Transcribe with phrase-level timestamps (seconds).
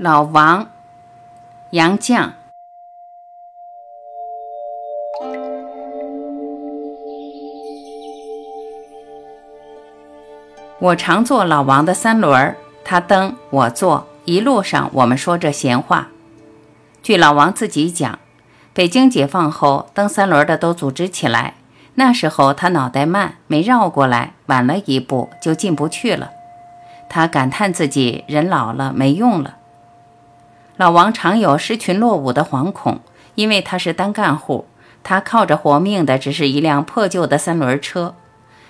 [0.00, 0.68] 老王，
[1.70, 2.30] 杨绛。
[10.78, 16.06] 我常坐老王的三轮儿，他蹬，我坐，一路上我们说着闲话。
[17.02, 18.20] 据老王自己讲，
[18.72, 21.54] 北京解放后，蹬三轮的都组织起来。
[21.96, 26.30] 那时候他脑袋慢，没绕过来，晚了一步就进不去了。
[27.08, 29.56] 他感叹自己人老了，没用了。
[30.78, 33.00] 老王常有失群落伍的惶恐，
[33.34, 34.66] 因为他是单干户，
[35.02, 38.14] 他靠着活命的只是一辆破旧的三轮车。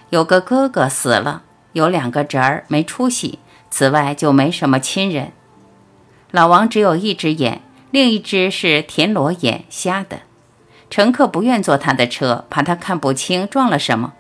[0.09, 3.39] 有个哥哥死了，有两个侄儿没出息，
[3.71, 5.33] 此外就没什么亲人。
[6.31, 10.21] 老王只有一只眼，另一只是田螺眼，瞎的。
[10.89, 14.15] 乘客不愿坐他的车，怕他看不清撞了什么。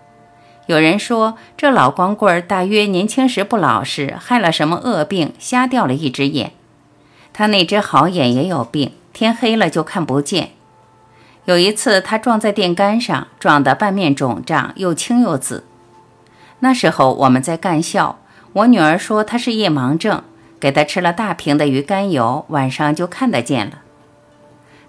[0.67, 6.53] 有人说这老光棍大约年轻时不老实，害了什么恶病，瞎掉了一只眼。
[7.39, 10.51] 他那只好眼也有病，天黑了就看不见。
[11.45, 15.63] 有一次他撞在电杆上，撞得半面肿胀，又青又紫。
[16.59, 18.19] 那时候我们在干校，
[18.55, 20.25] 我女儿说他是夜盲症，
[20.59, 23.83] 给他吃了大瓶的鱼肝油，晚上就看得见了。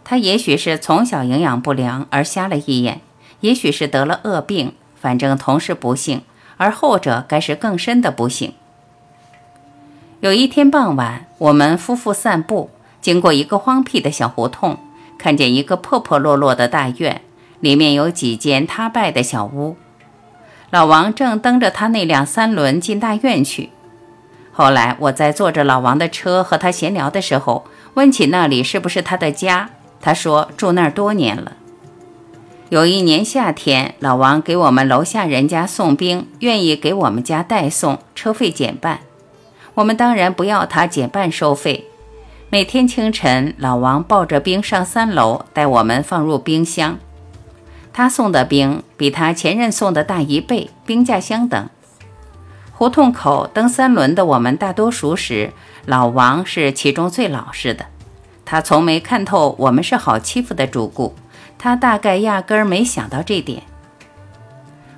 [0.04, 3.02] 他也许是从小营养不良而瞎了一眼，
[3.42, 6.24] 也许是得了恶病，反正同是不幸，
[6.58, 8.56] 而后者该是更深的不幸。
[10.22, 14.78] 有一天傍晚，我们夫妇散步，经过一个荒僻的小胡同，
[15.18, 17.22] 看见一个破破落落的大院，
[17.62, 19.78] 里面有几间塌败的小屋。
[20.72, 23.70] 老王正蹬着他那辆三轮进大院去。
[24.52, 29.70] 后来我在坐着老王的车和他闲聊的时候，问起那里是不是他的家，
[30.02, 31.54] 他说住那儿多年了。
[32.68, 39.00] 有一年夏天，老王给我们楼下人家送冰，愿意给我们家代送，车费减半。
[39.80, 41.86] 我们当然不要他减半收费。
[42.50, 46.98] 每天清晨，老王抱着冰上三楼，带我们放入冰箱。
[47.94, 51.70] 他送的冰比他前任送的大一倍，冰价相等。
[52.74, 55.54] 胡同口蹬三轮的我们大多熟识，
[55.86, 57.86] 老王是其中最老实的。
[58.44, 61.16] 他从没看透我们是好欺负的主顾，
[61.58, 63.64] 他大概压根儿没想到这点。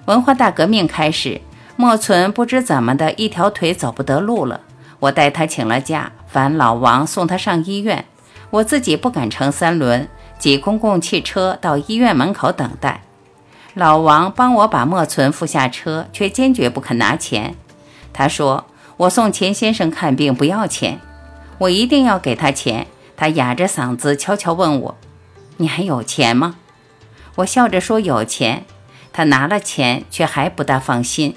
[0.06, 1.40] 文化大革命开始，
[1.76, 4.62] 莫存不知怎么的一条腿走不得路了。
[5.02, 8.06] 我带他请了假，烦老王送他上医院。
[8.52, 10.08] 我自己不敢乘三轮，
[10.38, 13.02] 挤公共汽车到医院门口等待。
[13.74, 17.56] 老王帮我把莫存扶下车，却坚决不肯拿钱。
[18.14, 18.66] 他说
[18.98, 21.00] ：“我送钱先生看病不要钱，
[21.58, 22.86] 我一定要给他钱。”
[23.18, 24.98] 他哑着嗓子悄悄问我
[25.58, 26.58] ：“你还有钱吗？”
[27.38, 28.66] 我笑着说：“有钱。”
[29.14, 31.36] 他拿了钱，却还不大放心。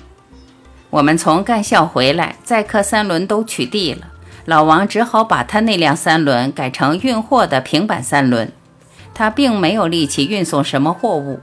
[0.95, 4.07] 我们从干校回来，载客三轮都取缔了，
[4.45, 8.53] 老王只好把他那辆三轮改成运货的平板三轮。
[9.13, 11.41] 他并没有力气运送什么货物，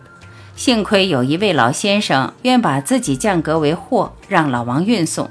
[0.56, 5.30] 幸亏有一位老先生愿把自己降格为货，让老王运送。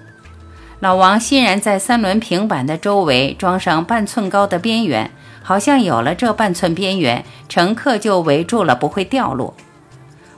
[0.80, 5.10] 老王欣然在三轮平板的周围装上半寸高的边缘，
[5.42, 9.54] 好像有了这半寸边缘，乘客就围住了，不会掉落。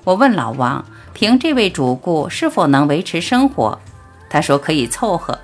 [0.04, 0.84] 我问老王。
[1.12, 3.78] 凭这位主顾是否能维持生活？
[4.28, 5.38] 他说可以凑合。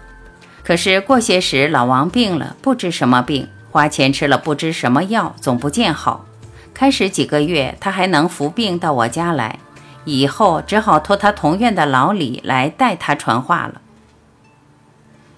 [0.64, 6.24] 可是过些时，老王病了，不知什么病，花钱吃了不知什么药，总不见好。
[6.74, 9.58] 开始几个月，他还能服病到我家来，
[10.04, 13.80] 以后只好托他同院的老李来代他传话了。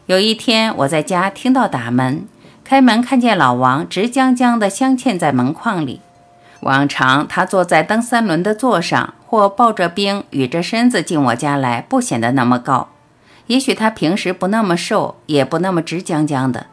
[0.07, 2.27] 有一天，我在家听到打门，
[2.65, 6.01] 开门看见老王直僵僵的镶嵌在门框里。
[6.63, 12.89] 往常他坐在蹬三轮的座上，或抱着冰，倚着身子进我家来，不显得那么高。
[13.47, 16.67] 也许他平时不那么瘦，也不那么直僵僵的。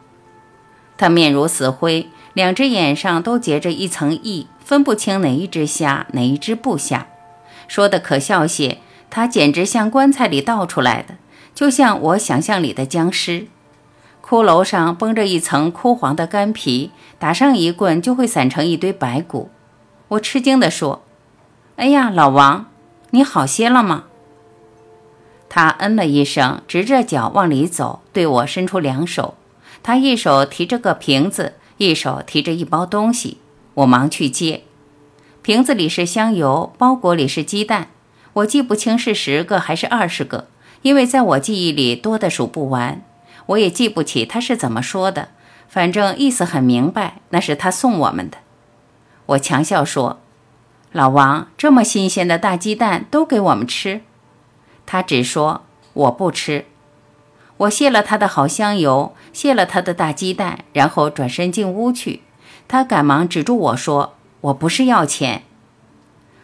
[0.96, 7.06] 他面如死灰，两只眼上都结着一层翳，分不清哪一只瞎，哪一只不瞎。
[7.68, 11.14] 说的可笑些，他简直像棺材里倒出来的，
[11.54, 13.46] 就像我想象里的僵尸。
[14.20, 16.90] 骷髅上绷着一层枯黄的干皮，
[17.20, 19.48] 打上一棍就会散成一堆白骨。
[20.08, 21.02] 我吃惊地说
[21.78, 22.66] ：“哎呀，老王，
[23.10, 24.06] 你好些了吗？”
[25.48, 29.34] 他嗯了一声，直着脚往里走，对我伸出两手。
[29.80, 33.38] 他一手提着个瓶子，一手提着一包东西。
[33.74, 34.64] 我忙去接，
[35.40, 37.90] 瓶子里是香油，包裹里是鸡蛋。
[38.32, 40.48] 我记不清是十个还是二十个，
[40.82, 43.00] 因为在我记忆里多的数不完。
[43.46, 45.28] 我也记不起他是怎么说的，
[45.68, 48.38] 反正意思很明白，那是他送我们的。
[49.26, 50.18] 我强笑说
[50.92, 54.00] ：“老王，这么新鲜的大鸡蛋都给我们吃。”
[54.86, 55.62] 他只说
[55.92, 56.64] ：“我不吃。”
[57.58, 62.22] 我谢了他的好香油，谢了他的大鸡蛋，然后转身进屋去。
[62.68, 65.42] 他赶忙止住我说：“我不是要钱。”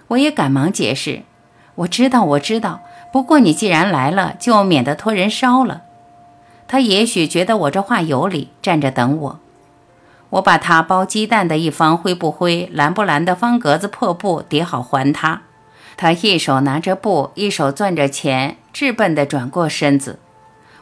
[0.08, 1.22] 我也赶忙解释
[1.76, 2.80] ：“我知道，我知道。
[3.12, 5.82] 不过你既然来了，就免得托人捎了。”
[6.66, 9.40] 他也许觉得我这话有理，站着等我。
[10.34, 15.42] 我把他包鸡蛋的一方灰不灰、蓝不蓝的方格子破布叠好还他。
[15.96, 20.18] 他一手拿着布，一手攥着钱，质笨地转过身子。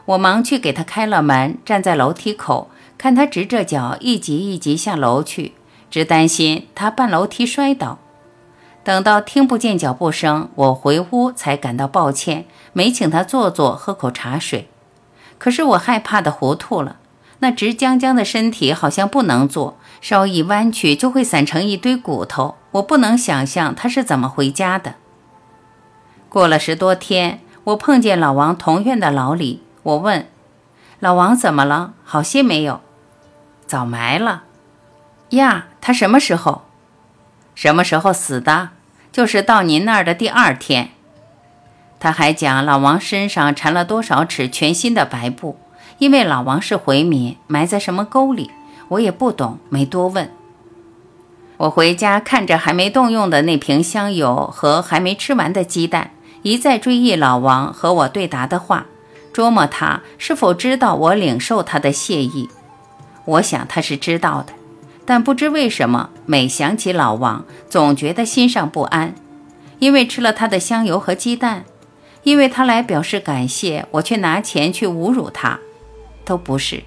[0.05, 5.53] 我忙去给他开了门，站在楼梯口，看他直着脚一级一级下楼去，
[5.91, 7.99] 只担心他半楼梯摔倒。
[8.83, 14.67] 等到听不见脚步声，我回屋才感到抱歉，没请他坐坐喝口茶水。
[15.37, 16.97] 可是我害怕的糊涂了，
[17.43, 22.55] 那直僵僵的身体好像不能坐，稍一弯曲就会散成一堆骨头。
[22.71, 24.95] 我不能想象他是怎么回家的。
[26.29, 29.61] 过了十多天，我碰见老王同院的老李。
[29.83, 30.25] 我问
[31.01, 31.91] 老王怎么了？
[32.05, 32.79] 好些没有？
[33.67, 34.43] 早埋了
[35.31, 35.65] 呀？
[35.81, 36.61] 他什么时候？
[37.53, 38.69] 什么时候死的？
[39.11, 40.91] 就是到您那儿的第二天。
[41.99, 45.59] 他还讲老王身上缠了多少尺全新的白布，
[45.97, 48.51] 因为老王是回民，埋在什么沟里，
[48.89, 50.29] 我也不懂，没多问。
[51.57, 56.11] 我回家看着还没动用的那瓶香油和还没吃完的鸡蛋，
[56.41, 58.87] 一再追忆老王和我对答的话。
[59.33, 62.49] 琢磨他是否知道我领受他的谢意，
[63.25, 64.53] 我想他是知道的，
[65.05, 69.15] 但不知为什么，每想起老王，总觉得心上不安，
[69.79, 71.65] 因为吃了他的香油和鸡蛋，
[72.21, 75.59] 因为他来表示感谢，我却拿钱去侮辱他，
[76.25, 76.83] 都不是。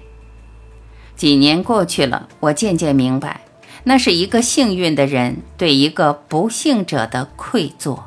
[1.15, 3.41] 几年过去了，我渐渐明白，
[3.85, 7.99] 那是一个幸运的人对一个不幸者的愧疚。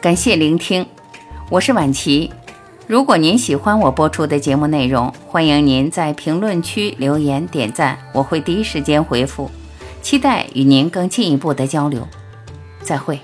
[0.00, 0.86] 感谢聆听，
[1.50, 2.30] 我是婉琪。
[2.86, 9.50] 如果您喜欢我播出的节目内容，欢迎您在评论区留言点赞，我会第一时间回复。
[10.00, 12.06] 期待与您更进一步的交流。
[12.80, 13.18] 再会。